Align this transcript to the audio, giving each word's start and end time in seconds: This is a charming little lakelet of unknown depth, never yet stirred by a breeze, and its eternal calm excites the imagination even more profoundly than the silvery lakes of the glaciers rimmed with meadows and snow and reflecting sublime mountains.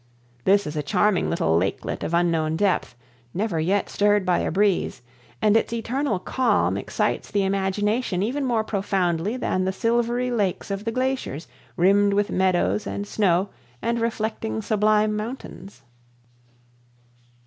This 0.45 0.65
is 0.65 0.75
a 0.75 0.81
charming 0.81 1.29
little 1.29 1.55
lakelet 1.59 2.01
of 2.03 2.11
unknown 2.15 2.55
depth, 2.55 2.95
never 3.35 3.59
yet 3.59 3.87
stirred 3.87 4.25
by 4.25 4.39
a 4.39 4.49
breeze, 4.49 5.03
and 5.43 5.55
its 5.55 5.71
eternal 5.71 6.17
calm 6.17 6.75
excites 6.75 7.29
the 7.29 7.43
imagination 7.43 8.23
even 8.23 8.43
more 8.43 8.63
profoundly 8.63 9.37
than 9.37 9.63
the 9.63 9.71
silvery 9.71 10.31
lakes 10.31 10.71
of 10.71 10.85
the 10.85 10.91
glaciers 10.91 11.47
rimmed 11.77 12.15
with 12.15 12.31
meadows 12.31 12.87
and 12.87 13.05
snow 13.05 13.49
and 13.79 14.01
reflecting 14.01 14.63
sublime 14.63 15.15
mountains. 15.15 15.83